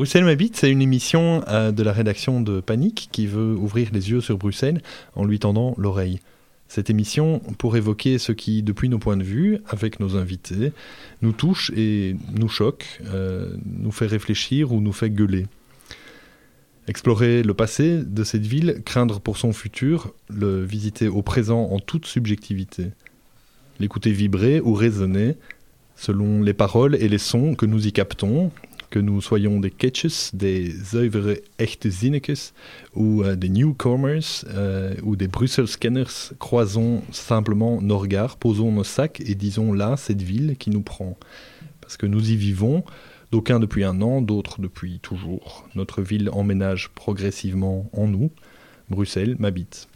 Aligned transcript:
Bruxelles 0.00 0.24
m'habite, 0.24 0.56
c'est 0.56 0.70
une 0.70 0.80
émission 0.80 1.44
euh, 1.46 1.72
de 1.72 1.82
la 1.82 1.92
rédaction 1.92 2.40
de 2.40 2.60
Panique 2.60 3.10
qui 3.12 3.26
veut 3.26 3.54
ouvrir 3.54 3.90
les 3.92 4.10
yeux 4.10 4.22
sur 4.22 4.38
Bruxelles 4.38 4.80
en 5.14 5.26
lui 5.26 5.38
tendant 5.38 5.74
l'oreille. 5.76 6.20
Cette 6.68 6.88
émission 6.88 7.40
pour 7.58 7.76
évoquer 7.76 8.16
ce 8.16 8.32
qui, 8.32 8.62
depuis 8.62 8.88
nos 8.88 8.98
points 8.98 9.18
de 9.18 9.22
vue, 9.22 9.58
avec 9.68 10.00
nos 10.00 10.16
invités, 10.16 10.72
nous 11.20 11.32
touche 11.32 11.70
et 11.76 12.16
nous 12.32 12.48
choque, 12.48 12.86
euh, 13.12 13.54
nous 13.66 13.92
fait 13.92 14.06
réfléchir 14.06 14.72
ou 14.72 14.80
nous 14.80 14.94
fait 14.94 15.10
gueuler. 15.10 15.46
Explorer 16.88 17.42
le 17.42 17.52
passé 17.52 18.02
de 18.02 18.24
cette 18.24 18.46
ville, 18.46 18.80
craindre 18.86 19.20
pour 19.20 19.36
son 19.36 19.52
futur, 19.52 20.14
le 20.30 20.64
visiter 20.64 21.08
au 21.08 21.20
présent 21.20 21.64
en 21.64 21.78
toute 21.78 22.06
subjectivité. 22.06 22.86
L'écouter 23.80 24.12
vibrer 24.12 24.62
ou 24.62 24.72
résonner 24.72 25.36
selon 26.00 26.40
les 26.40 26.54
paroles 26.54 26.94
et 26.94 27.08
les 27.08 27.18
sons 27.18 27.54
que 27.54 27.66
nous 27.66 27.86
y 27.86 27.92
captons, 27.92 28.50
que 28.90 28.98
nous 28.98 29.20
soyons 29.20 29.60
des 29.60 29.70
catches, 29.70 30.34
des 30.34 30.70
zuivere 30.70 31.36
echte 31.58 31.88
zinnekes 31.88 32.52
ou 32.94 33.22
euh, 33.22 33.36
des 33.36 33.48
newcomers 33.48 34.44
euh, 34.48 34.94
ou 35.02 35.16
des 35.16 35.28
Brussels 35.28 35.68
scanners, 35.68 36.34
croisons 36.38 37.02
simplement 37.12 37.80
nos 37.80 37.98
regards, 37.98 38.36
posons 38.36 38.72
nos 38.72 38.84
sacs 38.84 39.20
et 39.24 39.34
disons 39.34 39.72
là 39.72 39.96
cette 39.96 40.22
ville 40.22 40.56
qui 40.58 40.70
nous 40.70 40.82
prend. 40.82 41.16
Parce 41.80 41.96
que 41.96 42.06
nous 42.06 42.30
y 42.30 42.36
vivons, 42.36 42.84
d'aucuns 43.32 43.60
depuis 43.60 43.84
un 43.84 44.02
an, 44.02 44.20
d'autres 44.20 44.60
depuis 44.60 44.98
toujours. 45.00 45.66
Notre 45.74 46.02
ville 46.02 46.28
emménage 46.30 46.90
progressivement 46.94 47.88
en 47.92 48.08
nous. 48.08 48.30
Bruxelles 48.88 49.36
m'habite. 49.38 49.88